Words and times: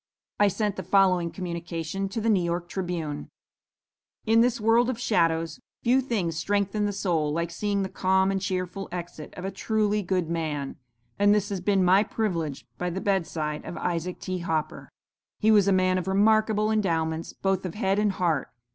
"I 0.39 0.47
sent 0.47 0.77
the 0.77 0.81
following 0.81 1.29
communication 1.29 2.09
to 2.09 2.19
'The 2.19 2.29
New 2.31 2.41
York 2.41 2.67
Tribune': 2.67 3.29
"In 4.25 4.41
this 4.41 4.59
world 4.59 4.89
of 4.89 4.99
shadows, 4.99 5.59
few 5.83 6.01
things 6.01 6.35
strengthen 6.37 6.87
the 6.87 6.91
soul 6.91 7.31
like 7.31 7.51
seeing 7.51 7.83
the 7.83 7.87
calm 7.87 8.31
and 8.31 8.41
cheerful 8.41 8.89
exit 8.91 9.31
of 9.37 9.45
a 9.45 9.51
truly 9.51 10.01
good 10.01 10.27
man; 10.27 10.77
and 11.19 11.35
this 11.35 11.49
has 11.49 11.61
been 11.61 11.83
my 11.85 12.01
privilege 12.01 12.65
by 12.79 12.89
the 12.89 12.99
bedside 12.99 13.63
of 13.63 13.77
Isaac 13.77 14.19
T. 14.19 14.39
Hopper. 14.39 14.89
"He 15.37 15.51
was 15.51 15.67
a 15.67 15.71
man 15.71 15.99
of 15.99 16.07
remarkable 16.07 16.71
endowments, 16.71 17.33
both 17.33 17.63
of 17.63 17.75
head 17.75 17.99
and 17.99 18.13
heart. 18.13 18.47